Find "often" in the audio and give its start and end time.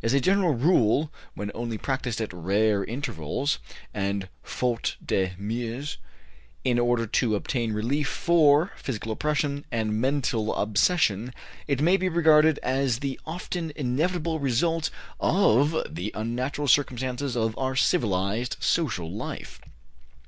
13.26-13.72